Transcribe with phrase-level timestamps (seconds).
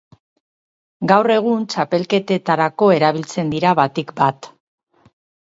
[1.11, 4.51] Gaur egun txapelketetarako erabiltzen dira, batik bat.